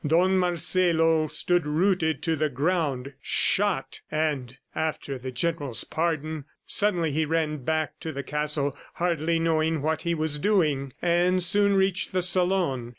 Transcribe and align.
Don 0.03 0.35
Marcelo 0.35 1.27
stood 1.27 1.67
rooted 1.67 2.23
to 2.23 2.35
the 2.35 2.49
ground. 2.49 3.13
Shot!... 3.21 4.01
and 4.09 4.57
after 4.73 5.19
the 5.19 5.31
General's 5.31 5.83
pardon!... 5.83 6.45
Suddenly 6.65 7.11
he 7.11 7.23
ran 7.23 7.57
back 7.57 7.99
to 7.99 8.11
the 8.11 8.23
castle, 8.23 8.75
hardly 8.95 9.37
knowing 9.37 9.83
what 9.83 10.01
he 10.01 10.15
was 10.15 10.39
doing, 10.39 10.93
and 11.03 11.43
soon 11.43 11.75
reached 11.75 12.13
the 12.13 12.23
salon. 12.23 12.89